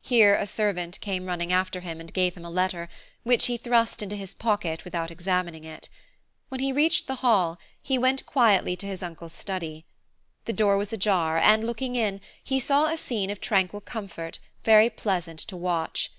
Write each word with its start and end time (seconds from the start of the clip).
Here 0.00 0.34
a 0.34 0.44
servant 0.44 1.00
came 1.00 1.26
running 1.26 1.52
after 1.52 1.78
him 1.82 2.00
and 2.00 2.12
gave 2.12 2.34
him 2.34 2.44
a 2.44 2.50
letter, 2.50 2.88
which 3.22 3.46
he 3.46 3.56
thrust 3.56 4.02
into 4.02 4.16
his 4.16 4.34
pocket 4.34 4.84
without 4.84 5.08
examining 5.08 5.62
it. 5.62 5.88
When 6.48 6.58
he 6.58 6.72
reached 6.72 7.06
the 7.06 7.14
Hall, 7.22 7.60
he 7.80 7.96
went 7.96 8.26
quietly 8.26 8.74
to 8.74 8.86
his 8.86 9.04
uncle's 9.04 9.32
study. 9.34 9.84
The 10.46 10.52
door 10.52 10.76
was 10.76 10.92
ajar, 10.92 11.38
and 11.38 11.64
looking 11.64 11.94
in, 11.94 12.20
he 12.42 12.58
saw 12.58 12.86
a 12.88 12.96
scene 12.96 13.30
of 13.30 13.40
tranquil 13.40 13.82
comfort, 13.82 14.40
very 14.64 14.90
pleasant 14.90 15.38
to 15.46 15.56
watch. 15.56 16.10